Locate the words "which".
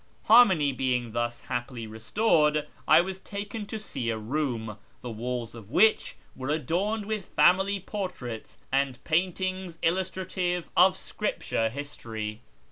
5.69-6.15